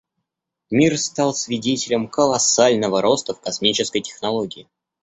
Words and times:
Мир 0.71 0.97
стал 0.97 1.35
свидетелем 1.35 2.07
колоссального 2.07 3.03
роста 3.03 3.35
в 3.35 3.39
космической 3.41 4.01
технологии. 4.01 4.67